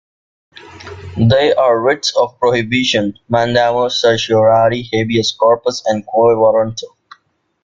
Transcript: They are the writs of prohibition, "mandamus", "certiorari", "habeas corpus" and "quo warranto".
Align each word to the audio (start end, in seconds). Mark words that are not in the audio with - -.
They 1.15 1.53
are 1.53 1.75
the 1.77 1.79
writs 1.79 2.11
of 2.19 2.39
prohibition, 2.39 3.19
"mandamus", 3.29 4.01
"certiorari", 4.01 4.89
"habeas 4.91 5.31
corpus" 5.31 5.83
and 5.85 6.03
"quo 6.07 6.35
warranto". 6.39 6.87